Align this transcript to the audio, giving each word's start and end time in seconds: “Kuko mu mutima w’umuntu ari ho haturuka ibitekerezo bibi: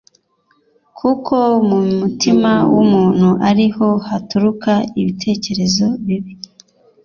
“Kuko 0.97 1.35
mu 1.69 1.79
mutima 1.99 2.51
w’umuntu 2.73 3.29
ari 3.49 3.67
ho 3.75 3.87
haturuka 4.07 4.71
ibitekerezo 5.01 5.85
bibi: 6.05 6.33